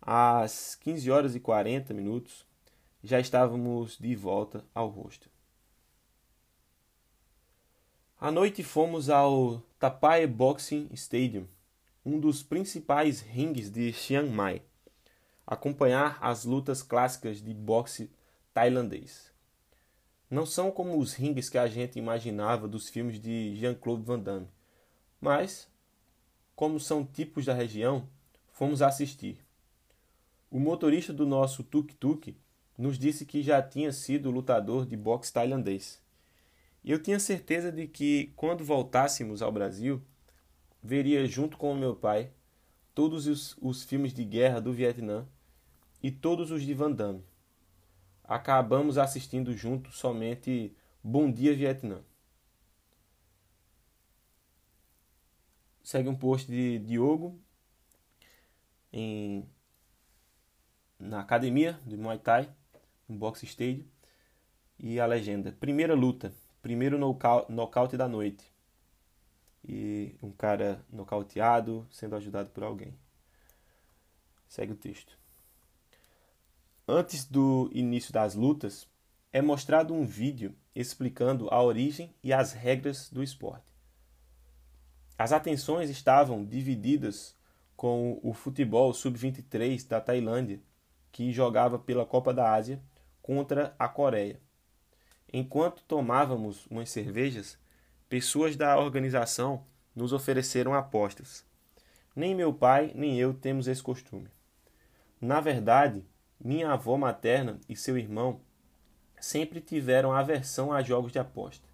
Às 0.00 0.74
15 0.76 1.10
horas 1.10 1.34
e 1.34 1.40
40 1.40 1.94
minutos, 1.94 2.44
já 3.02 3.18
estávamos 3.18 3.96
de 3.98 4.14
volta 4.14 4.64
ao 4.74 4.88
rosto. 4.88 5.30
À 8.20 8.30
noite 8.30 8.62
fomos 8.62 9.08
ao 9.08 9.62
Tapai 9.78 10.26
Boxing 10.26 10.88
Stadium, 10.92 11.46
um 12.04 12.20
dos 12.20 12.42
principais 12.42 13.20
ringues 13.20 13.70
de 13.70 13.92
Chiang 13.92 14.30
Mai 14.30 14.62
acompanhar 15.46 16.18
as 16.20 16.44
lutas 16.44 16.82
clássicas 16.82 17.42
de 17.42 17.52
boxe 17.52 18.10
tailandês. 18.52 19.33
Não 20.30 20.46
são 20.46 20.70
como 20.70 20.98
os 20.98 21.12
ringues 21.14 21.48
que 21.48 21.58
a 21.58 21.66
gente 21.66 21.98
imaginava 21.98 22.66
dos 22.66 22.88
filmes 22.88 23.20
de 23.20 23.54
Jean-Claude 23.56 24.02
Van 24.02 24.18
Damme, 24.18 24.48
mas, 25.20 25.68
como 26.56 26.80
são 26.80 27.04
tipos 27.04 27.44
da 27.44 27.54
região, 27.54 28.08
fomos 28.52 28.82
assistir. 28.82 29.44
O 30.50 30.58
motorista 30.58 31.12
do 31.12 31.26
nosso 31.26 31.62
tuk-tuk 31.62 32.36
nos 32.76 32.98
disse 32.98 33.24
que 33.26 33.42
já 33.42 33.62
tinha 33.62 33.92
sido 33.92 34.30
lutador 34.30 34.86
de 34.86 34.96
boxe 34.96 35.32
tailandês. 35.32 36.00
E 36.82 36.90
eu 36.90 37.02
tinha 37.02 37.18
certeza 37.18 37.72
de 37.72 37.86
que, 37.86 38.32
quando 38.36 38.64
voltássemos 38.64 39.42
ao 39.42 39.50
Brasil, 39.50 40.02
veria 40.82 41.26
junto 41.26 41.56
com 41.56 41.72
o 41.72 41.76
meu 41.76 41.96
pai 41.96 42.30
todos 42.94 43.26
os, 43.26 43.56
os 43.60 43.82
filmes 43.82 44.12
de 44.12 44.24
guerra 44.24 44.60
do 44.60 44.72
Vietnã 44.72 45.26
e 46.02 46.10
todos 46.10 46.50
os 46.50 46.62
de 46.62 46.74
Van 46.74 46.92
Damme. 46.92 47.24
Acabamos 48.26 48.96
assistindo 48.96 49.52
juntos 49.54 49.98
somente 49.98 50.74
Bom 51.02 51.30
Dia 51.30 51.54
Vietnã. 51.54 52.02
Segue 55.82 56.08
um 56.08 56.16
post 56.16 56.50
de 56.50 56.78
Diogo 56.78 57.38
em, 58.90 59.46
na 60.98 61.20
academia 61.20 61.78
de 61.84 61.98
Muay 61.98 62.18
Thai, 62.18 62.50
no 63.06 63.18
Box 63.18 63.42
Stage, 63.42 63.86
e 64.78 64.98
a 64.98 65.04
legenda: 65.04 65.52
Primeira 65.60 65.94
luta, 65.94 66.32
primeiro 66.62 66.98
nocaute 66.98 67.96
da 67.98 68.08
noite. 68.08 68.50
E 69.62 70.16
um 70.22 70.32
cara 70.32 70.82
nocauteado 70.90 71.86
sendo 71.90 72.16
ajudado 72.16 72.48
por 72.50 72.64
alguém. 72.64 72.98
Segue 74.48 74.72
o 74.72 74.76
texto. 74.76 75.23
Antes 76.86 77.24
do 77.24 77.70
início 77.72 78.12
das 78.12 78.34
lutas, 78.34 78.86
é 79.32 79.40
mostrado 79.40 79.94
um 79.94 80.04
vídeo 80.04 80.54
explicando 80.74 81.48
a 81.50 81.62
origem 81.62 82.14
e 82.22 82.30
as 82.30 82.52
regras 82.52 83.08
do 83.10 83.22
esporte. 83.22 83.74
As 85.16 85.32
atenções 85.32 85.88
estavam 85.88 86.44
divididas 86.44 87.34
com 87.74 88.20
o 88.22 88.34
futebol 88.34 88.92
sub-23 88.92 89.88
da 89.88 89.98
Tailândia, 89.98 90.60
que 91.10 91.32
jogava 91.32 91.78
pela 91.78 92.04
Copa 92.04 92.34
da 92.34 92.52
Ásia 92.52 92.82
contra 93.22 93.74
a 93.78 93.88
Coreia. 93.88 94.38
Enquanto 95.32 95.82
tomávamos 95.84 96.66
umas 96.66 96.90
cervejas, 96.90 97.58
pessoas 98.10 98.56
da 98.56 98.78
organização 98.78 99.64
nos 99.96 100.12
ofereceram 100.12 100.74
apostas. 100.74 101.46
Nem 102.14 102.34
meu 102.34 102.52
pai 102.52 102.92
nem 102.94 103.18
eu 103.18 103.32
temos 103.32 103.68
esse 103.68 103.82
costume. 103.82 104.28
Na 105.20 105.40
verdade, 105.40 106.04
minha 106.44 106.70
avó 106.70 106.98
materna 106.98 107.58
e 107.66 107.74
seu 107.74 107.96
irmão 107.96 108.38
sempre 109.18 109.62
tiveram 109.62 110.12
aversão 110.12 110.70
a 110.70 110.82
jogos 110.82 111.10
de 111.10 111.18
aposta. 111.18 111.66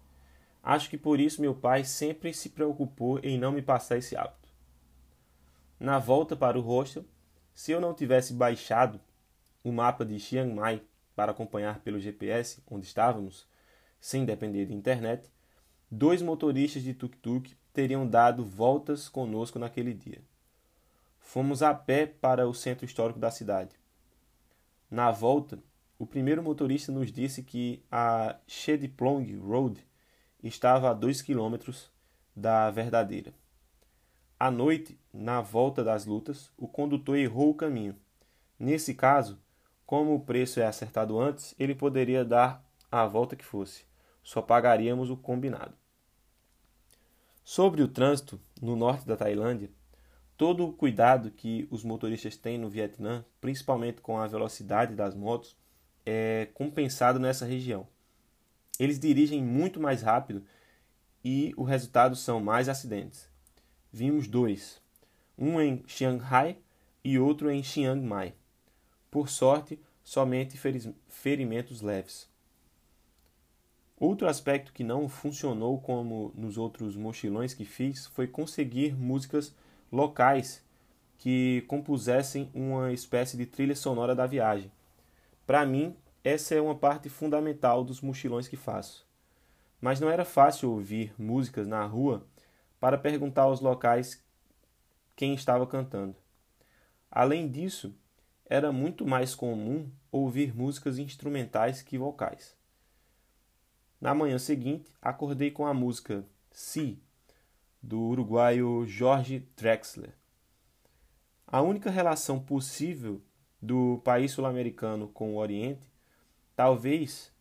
Acho 0.63 0.89
que 0.89 0.97
por 0.97 1.19
isso 1.19 1.41
meu 1.41 1.53
pai 1.53 1.83
sempre 1.83 2.33
se 2.33 2.49
preocupou 2.49 3.19
em 3.19 3.37
não 3.37 3.51
me 3.51 3.61
passar 3.61 3.97
esse 3.97 4.15
hábito. 4.15 4.47
Na 5.77 5.99
volta 5.99 6.37
para 6.37 6.57
o 6.57 6.61
hostel, 6.61 7.03
se 7.53 7.73
eu 7.73 7.81
não 7.81 7.93
tivesse 7.93 8.33
baixado 8.33 9.01
o 9.61 9.73
mapa 9.73 10.05
de 10.05 10.17
Chiang 10.17 10.53
Mai 10.53 10.81
para 11.15 11.31
acompanhar 11.31 11.79
pelo 11.79 11.99
GPS 11.99 12.63
onde 12.69 12.85
estávamos, 12.85 13.45
sem 13.99 14.23
depender 14.23 14.65
de 14.65 14.73
internet, 14.73 15.29
dois 15.89 16.21
motoristas 16.21 16.81
de 16.81 16.93
tuk-tuk 16.93 17.53
teriam 17.73 18.07
dado 18.07 18.45
voltas 18.45 19.09
conosco 19.09 19.59
naquele 19.59 19.93
dia. 19.93 20.21
Fomos 21.19 21.61
a 21.61 21.73
pé 21.73 22.05
para 22.05 22.47
o 22.47 22.53
centro 22.53 22.85
histórico 22.85 23.19
da 23.19 23.29
cidade. 23.29 23.80
Na 24.91 25.09
volta, 25.09 25.57
o 25.97 26.05
primeiro 26.05 26.43
motorista 26.43 26.91
nos 26.91 27.13
disse 27.13 27.41
que 27.41 27.81
a 27.89 28.35
Shediplong 28.45 29.37
Road 29.37 29.87
estava 30.43 30.89
a 30.89 30.93
2 30.93 31.21
quilômetros 31.21 31.89
da 32.35 32.69
verdadeira. 32.69 33.33
À 34.37 34.51
noite, 34.51 34.99
na 35.13 35.39
volta 35.39 35.81
das 35.81 36.05
lutas, 36.05 36.51
o 36.57 36.67
condutor 36.67 37.15
errou 37.15 37.51
o 37.51 37.55
caminho. 37.55 37.95
Nesse 38.59 38.93
caso, 38.93 39.39
como 39.85 40.13
o 40.13 40.19
preço 40.19 40.59
é 40.59 40.65
acertado 40.65 41.17
antes, 41.17 41.55
ele 41.57 41.73
poderia 41.73 42.25
dar 42.25 42.61
a 42.91 43.05
volta 43.05 43.37
que 43.37 43.45
fosse. 43.45 43.85
Só 44.21 44.41
pagaríamos 44.41 45.09
o 45.09 45.15
combinado. 45.15 45.73
Sobre 47.45 47.81
o 47.81 47.87
trânsito 47.87 48.41
no 48.61 48.75
norte 48.75 49.07
da 49.07 49.15
Tailândia, 49.15 49.69
todo 50.41 50.65
o 50.65 50.73
cuidado 50.73 51.29
que 51.29 51.67
os 51.69 51.83
motoristas 51.83 52.35
têm 52.35 52.57
no 52.57 52.67
Vietnã, 52.67 53.23
principalmente 53.39 54.01
com 54.01 54.17
a 54.17 54.25
velocidade 54.25 54.95
das 54.95 55.13
motos, 55.13 55.55
é 56.03 56.47
compensado 56.55 57.19
nessa 57.19 57.45
região. 57.45 57.87
Eles 58.79 58.99
dirigem 58.99 59.39
muito 59.39 59.79
mais 59.79 60.01
rápido 60.01 60.43
e 61.23 61.53
o 61.55 61.61
resultado 61.61 62.15
são 62.15 62.39
mais 62.39 62.67
acidentes. 62.67 63.29
Vimos 63.93 64.27
dois, 64.27 64.81
um 65.37 65.61
em 65.61 65.83
Shanghai 65.85 66.57
e 67.03 67.19
outro 67.19 67.51
em 67.51 67.61
Chiang 67.61 68.03
Mai. 68.03 68.33
Por 69.11 69.29
sorte, 69.29 69.79
somente 70.03 70.59
ferimentos 71.07 71.83
leves. 71.83 72.27
Outro 73.95 74.27
aspecto 74.27 74.73
que 74.73 74.83
não 74.83 75.07
funcionou 75.07 75.79
como 75.79 76.33
nos 76.33 76.57
outros 76.57 76.95
mochilões 76.95 77.53
que 77.53 77.63
fiz 77.63 78.07
foi 78.07 78.25
conseguir 78.25 78.95
músicas 78.95 79.53
locais 79.91 80.63
que 81.17 81.63
compusessem 81.67 82.49
uma 82.53 82.91
espécie 82.91 83.37
de 83.37 83.45
trilha 83.45 83.75
sonora 83.75 84.15
da 84.15 84.25
viagem. 84.25 84.71
Para 85.45 85.65
mim, 85.65 85.95
essa 86.23 86.55
é 86.55 86.61
uma 86.61 86.75
parte 86.75 87.09
fundamental 87.09 87.83
dos 87.83 88.01
mochilões 88.01 88.47
que 88.47 88.55
faço. 88.55 89.07
Mas 89.79 89.99
não 89.99 90.09
era 90.09 90.23
fácil 90.23 90.71
ouvir 90.71 91.13
músicas 91.17 91.67
na 91.67 91.85
rua 91.85 92.25
para 92.79 92.97
perguntar 92.97 93.43
aos 93.43 93.59
locais 93.59 94.23
quem 95.15 95.33
estava 95.33 95.67
cantando. 95.67 96.15
Além 97.11 97.49
disso, 97.49 97.93
era 98.45 98.71
muito 98.71 99.05
mais 99.05 99.35
comum 99.35 99.89
ouvir 100.11 100.55
músicas 100.55 100.97
instrumentais 100.97 101.81
que 101.81 101.97
vocais. 101.97 102.55
Na 103.99 104.15
manhã 104.15 104.39
seguinte, 104.39 104.91
acordei 105.01 105.51
com 105.51 105.65
a 105.65 105.73
música 105.73 106.25
Si, 106.51 106.99
do 107.81 107.99
uruguaio 107.99 108.85
Jorge 108.85 109.47
Drexler. 109.55 110.13
A 111.47 111.61
única 111.61 111.89
relação 111.89 112.39
possível 112.39 113.21
do 113.61 113.99
país 114.03 114.31
sul-americano 114.31 115.07
com 115.07 115.35
o 115.35 115.37
Oriente 115.37 115.91
Talvez 116.61 117.33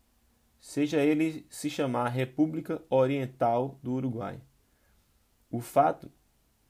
seja 0.59 1.03
ele 1.03 1.47
se 1.51 1.69
chamar 1.69 2.09
República 2.09 2.83
Oriental 2.89 3.79
do 3.83 3.93
Uruguai. 3.93 4.41
O 5.51 5.61
fato 5.61 6.11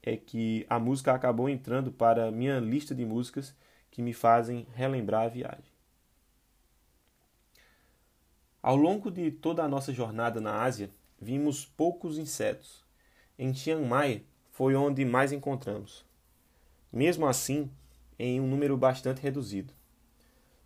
é 0.02 0.16
que 0.16 0.66
a 0.68 0.76
música 0.76 1.12
acabou 1.12 1.48
entrando 1.48 1.92
para 1.92 2.30
minha 2.32 2.58
lista 2.58 2.92
de 2.92 3.04
músicas 3.04 3.54
que 3.88 4.02
me 4.02 4.12
fazem 4.12 4.66
relembrar 4.74 5.26
a 5.26 5.28
viagem. 5.28 5.72
Ao 8.60 8.74
longo 8.74 9.12
de 9.12 9.30
toda 9.30 9.62
a 9.62 9.68
nossa 9.68 9.92
jornada 9.92 10.40
na 10.40 10.62
Ásia, 10.62 10.90
vimos 11.20 11.64
poucos 11.64 12.18
insetos. 12.18 12.84
Em 13.42 13.54
Chiang 13.54 13.88
Mai 13.88 14.22
foi 14.50 14.74
onde 14.74 15.02
mais 15.02 15.32
encontramos. 15.32 16.04
Mesmo 16.92 17.26
assim, 17.26 17.70
em 18.18 18.38
um 18.38 18.46
número 18.46 18.76
bastante 18.76 19.22
reduzido. 19.22 19.72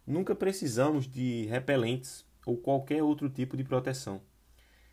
Nunca 0.04 0.34
precisamos 0.34 1.06
de 1.06 1.44
repelentes 1.44 2.26
ou 2.44 2.56
qualquer 2.56 3.00
outro 3.00 3.30
tipo 3.30 3.56
de 3.56 3.62
proteção. 3.62 4.20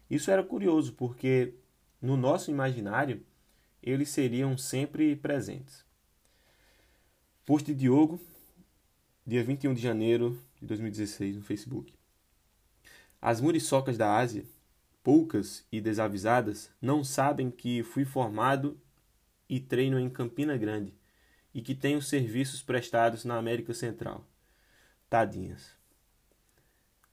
Isso 0.07 0.29
era 0.29 0.43
curioso 0.43 0.93
porque, 0.93 1.55
no 1.99 2.15
nosso 2.15 2.51
imaginário, 2.51 3.25
eles 3.81 4.09
seriam 4.09 4.55
sempre 4.59 5.15
presentes. 5.15 5.83
Post 7.47 7.65
de 7.65 7.73
Diogo, 7.73 8.21
dia 9.25 9.43
21 9.43 9.73
de 9.73 9.81
janeiro 9.81 10.39
de 10.61 10.67
2016, 10.67 11.35
no 11.35 11.41
Facebook. 11.41 11.95
As 13.19 13.41
muriçocas 13.41 13.97
da 13.97 14.15
Ásia, 14.17 14.45
poucas 15.03 15.65
e 15.71 15.81
desavisadas, 15.81 16.71
não 16.81 17.03
sabem 17.03 17.49
que 17.49 17.83
fui 17.83 18.05
formado 18.05 18.79
e 19.49 19.59
treino 19.59 19.99
em 19.99 20.09
Campina 20.09 20.55
Grande 20.57 20.93
e 21.53 21.61
que 21.61 21.75
tenho 21.75 22.01
serviços 22.01 22.61
prestados 22.61 23.25
na 23.25 23.37
América 23.37 23.73
Central. 23.73 24.25
Tadinhas. 25.09 25.75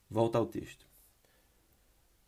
Volta 0.09 0.37
ao 0.37 0.45
texto. 0.45 0.87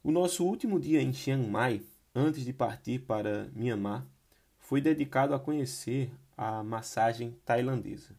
O 0.04 0.12
nosso 0.12 0.46
último 0.46 0.80
dia 0.80 1.02
em 1.02 1.14
Chiang 1.14 1.48
Mai, 1.48 1.82
antes 2.14 2.44
de 2.44 2.52
partir 2.52 3.00
para 3.00 3.50
Myanmar, 3.54 4.06
foi 4.60 4.82
dedicado 4.82 5.34
a 5.34 5.40
conhecer 5.40 6.12
a 6.36 6.64
massagem 6.64 7.38
tailandesa. 7.46 8.16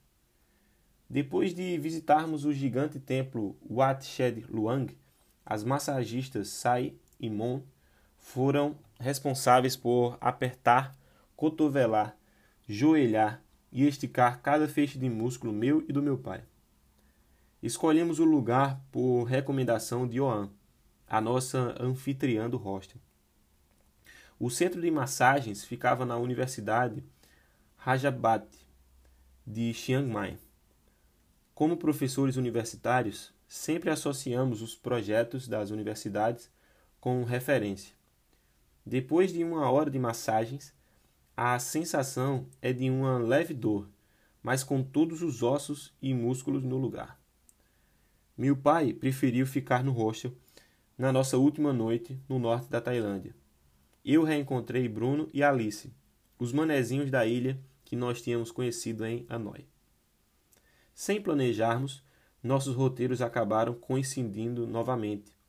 Depois 1.11 1.53
de 1.53 1.77
visitarmos 1.79 2.45
o 2.45 2.53
gigante 2.53 2.99
templo 2.99 3.57
Wat 3.69 4.05
Shed 4.05 4.47
Luang, 4.49 4.97
as 5.45 5.65
massagistas 5.65 6.49
Sai 6.49 6.95
e 7.23 7.31
Mon 7.31 7.63
foram 8.19 8.77
responsáveis 8.99 9.77
por 9.77 10.19
apertar, 10.21 10.95
cotovelar, 11.37 12.17
joelhar 12.69 13.43
e 13.71 13.87
esticar 13.87 14.43
cada 14.43 14.69
feixe 14.69 14.99
de 14.99 15.09
músculo 15.09 15.53
meu 15.53 15.85
e 15.89 15.93
do 15.93 16.03
meu 16.03 16.19
pai. 16.19 16.43
Escolhemos 17.63 18.19
o 18.19 18.25
lugar 18.25 18.81
por 18.91 19.25
recomendação 19.25 20.07
de 20.07 20.21
Oan, 20.21 20.51
a 21.09 21.21
nossa 21.21 21.75
anfitriã 21.81 22.51
do 22.51 22.59
hostel. 22.59 23.01
O 24.39 24.51
centro 24.51 24.81
de 24.81 24.91
massagens 24.91 25.65
ficava 25.65 26.05
na 26.05 26.17
Universidade 26.17 27.05
Rajabat 27.77 28.47
de 29.47 29.73
Chiang 29.73 30.09
Mai. 30.09 30.39
Como 31.55 31.77
professores 31.77 32.37
universitários, 32.37 33.33
sempre 33.47 33.91
associamos 33.91 34.63
os 34.63 34.75
projetos 34.75 35.47
das 35.47 35.71
universidades 35.71 36.51
com 37.03 37.25
referência. 37.25 37.97
Depois 38.87 39.33
de 39.33 39.43
uma 39.43 39.69
hora 39.69 39.91
de 39.91 39.99
massagens, 39.99 40.73
a 41.37 41.59
sensação 41.59 42.47
é 42.63 42.73
de 42.73 42.89
uma 42.89 43.19
leve 43.19 43.53
dor, 43.53 43.91
mas 44.41 44.63
com 44.63 44.85
todos 44.85 45.21
os 45.21 45.43
ossos 45.43 45.93
e 46.01 46.15
músculos 46.15 46.63
no 46.63 46.79
lugar. 46.79 47.21
Meu 48.39 48.57
pai 48.57 48.93
preferiu 48.93 49.45
ficar 49.49 49.83
no 49.83 49.91
hostel 49.91 50.33
na 50.97 51.13
nossa 51.13 51.37
última 51.37 51.73
noite 51.73 52.17
no 52.29 52.39
norte 52.39 52.71
da 52.71 52.81
Tailândia. 52.81 53.35
Eu 54.05 54.23
reencontrei 54.23 54.89
Bruno 54.89 55.29
e 55.35 55.43
Alice, 55.43 55.93
os 56.39 56.53
manezinhos 56.53 57.11
da 57.11 57.27
ilha 57.27 57.59
que 57.85 57.97
nós 57.97 58.23
tínhamos 58.23 58.53
conhecido 58.53 59.05
em 59.05 59.27
Hanoi. 59.29 59.67
Sem 60.95 61.21
planejarmos, 61.21 62.01
nossos 62.41 62.77
roteiros 62.77 63.21
acabaram 63.21 63.75
coincidindo 63.75 64.69
novamente. 64.69 65.42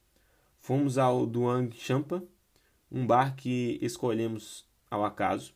Fomos 0.65 0.97
ao 0.97 1.25
Duang 1.25 1.75
Champa, 1.75 2.23
um 2.89 3.05
bar 3.05 3.35
que 3.35 3.77
escolhemos 3.81 4.65
ao 4.89 5.03
acaso. 5.03 5.53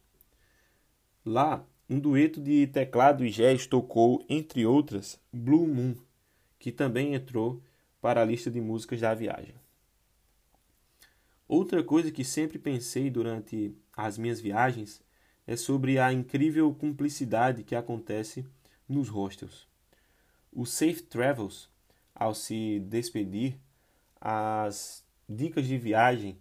Lá, 1.24 1.66
um 1.90 1.98
dueto 1.98 2.42
de 2.42 2.68
teclado 2.68 3.26
e 3.26 3.30
jazz 3.30 3.66
tocou, 3.66 4.26
entre 4.28 4.66
outras, 4.66 5.18
Blue 5.32 5.66
Moon, 5.66 5.96
que 6.60 6.74
também 6.74 7.14
entrou 7.14 7.64
para 8.02 8.22
a 8.22 8.26
lista 8.26 8.52
de 8.52 8.60
músicas 8.60 9.00
da 9.00 9.14
viagem. 9.14 9.56
Outra 11.48 11.82
coisa 11.82 12.12
que 12.12 12.26
sempre 12.26 12.60
pensei 12.60 13.10
durante 13.10 13.74
as 13.96 14.18
minhas 14.18 14.42
viagens 14.42 15.02
é 15.48 15.56
sobre 15.56 16.00
a 16.00 16.12
incrível 16.12 16.76
cumplicidade 16.76 17.64
que 17.64 17.76
acontece 17.76 18.46
nos 18.90 19.08
hostels. 19.08 19.70
O 20.52 20.66
Safe 20.66 21.02
Travels, 21.04 21.70
ao 22.14 22.36
se 22.36 22.82
despedir, 22.82 23.58
as 24.22 25.06
dicas 25.28 25.68
de 25.68 25.78
viagem 25.78 26.38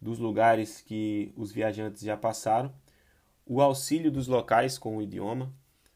dos 0.00 0.18
lugares 0.18 0.80
que 0.80 1.32
os 1.36 1.52
viajantes 1.52 2.02
já 2.02 2.16
passaram, 2.16 2.72
o 3.46 3.60
auxílio 3.60 4.10
dos 4.10 4.26
locais 4.26 4.78
com 4.78 4.96
o 4.96 5.02
idioma, 5.02 5.52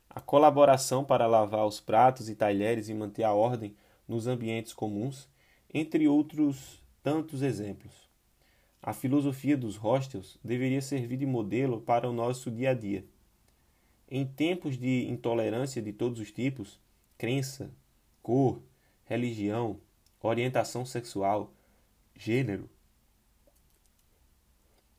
a 0.09 0.20
colaboração 0.20 1.05
para 1.05 1.26
lavar 1.26 1.66
os 1.66 1.81
pratos 1.81 2.29
e 2.29 2.35
talheres 2.35 2.88
e 2.88 2.94
manter 2.94 3.24
a 3.24 3.33
ordem 3.33 3.74
nos 4.07 4.26
ambientes 4.26 4.72
comuns, 4.72 5.29
entre 5.72 6.09
outros 6.09 6.83
tantos 7.02 7.42
exemplos. 7.42 7.92
A 8.83 8.92
filosofia 8.92 9.57
dos 9.57 9.76
hostels 9.76 10.38
deveria 10.42 10.81
servir 10.81 11.16
de 11.16 11.26
modelo 11.26 11.81
para 11.81 12.09
o 12.09 12.12
nosso 12.12 12.50
dia 12.50 12.70
a 12.70 12.74
dia. 12.74 13.05
Em 14.09 14.24
tempos 14.24 14.79
de 14.79 15.09
intolerância 15.09 15.83
de 15.83 15.92
todos 15.92 16.20
os 16.20 16.31
tipos, 16.31 16.79
crença, 17.18 17.70
cor, 18.22 18.62
religião, 19.05 19.81
orientação 20.26 20.84
sexual, 20.84 21.52
gênero, 22.14 22.68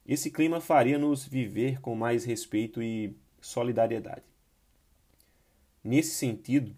esse 0.08 0.32
clima 0.32 0.62
faria-nos 0.62 1.26
viver 1.28 1.82
com 1.82 1.94
mais 1.94 2.24
respeito 2.24 2.82
e 2.82 3.14
solidariedade. 3.42 4.24
Nesse 5.84 6.16
sentido, 6.16 6.74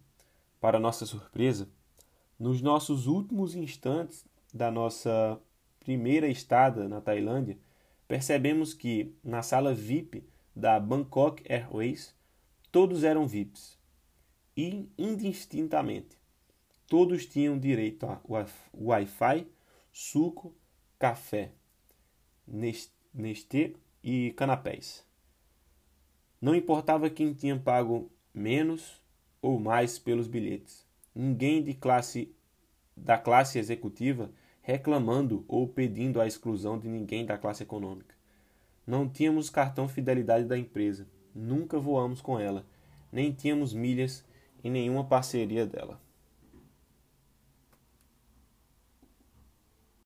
para 0.60 0.80
nossa 0.80 1.06
surpresa, 1.06 1.70
nos 2.40 2.62
nossos 2.62 3.06
últimos 3.06 3.54
instantes 3.54 4.26
da 4.52 4.72
nossa 4.72 5.40
primeira 5.80 6.28
estada 6.28 6.88
na 6.88 7.00
Tailândia, 7.00 7.58
percebemos 8.08 8.74
que 8.74 9.16
na 9.24 9.44
sala 9.44 9.74
VIP 9.76 10.24
da 10.56 10.80
Bangkok 10.80 11.44
Airways 11.48 12.16
todos 12.72 13.04
eram 13.04 13.28
VIPs 13.28 13.78
e 14.58 14.90
indistintamente 14.98 16.19
todos 16.90 17.28
tinham 17.28 17.58
direito 17.58 18.08
a 18.08 18.20
Wi-Fi, 18.74 19.48
suco, 19.94 20.54
café, 20.98 21.52
Nestlé 22.48 23.74
e 24.04 24.32
canapés. 24.32 25.06
Não 26.42 26.56
importava 26.56 27.10
quem 27.10 27.32
tinha 27.32 27.58
pago 27.60 28.12
menos 28.34 29.00
ou 29.40 29.60
mais 29.60 30.00
pelos 30.00 30.28
bilhetes. 30.28 30.84
Ninguém 31.14 31.62
de 31.62 31.76
classe 31.76 32.34
da 32.98 33.18
classe 33.18 33.60
executiva 33.60 34.32
reclamando 34.62 35.46
ou 35.48 35.68
pedindo 35.68 36.20
a 36.20 36.28
exclusão 36.28 36.78
de 36.78 36.88
ninguém 36.88 37.26
da 37.26 37.38
classe 37.38 37.64
econômica. 37.64 38.16
Não 38.86 39.08
tínhamos 39.08 39.50
cartão 39.50 39.88
fidelidade 39.88 40.46
da 40.46 40.58
empresa, 40.58 41.08
nunca 41.36 41.80
voamos 41.80 42.20
com 42.22 42.40
ela, 42.40 42.66
nem 43.12 43.32
tínhamos 43.32 43.74
milhas 43.74 44.26
em 44.64 44.72
nenhuma 44.72 45.04
parceria 45.04 45.66
dela. 45.66 46.00